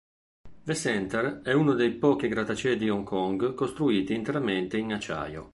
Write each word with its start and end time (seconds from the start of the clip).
The 0.63 0.73
center 0.73 1.41
è 1.43 1.53
uno 1.53 1.75
dei 1.75 1.91
pochi 1.93 2.27
grattacieli 2.27 2.75
di 2.75 2.89
Hong 2.89 3.03
Kong 3.05 3.53
costruiti 3.53 4.15
interamente 4.15 4.79
in 4.79 4.93
acciaio. 4.93 5.49